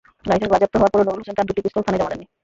[0.29, 2.25] Licence বাজেয়াপ্ত হওয়ার পরও নূর হোসেন তাঁর দুটি পিস্তল থানায় জমা দেননি।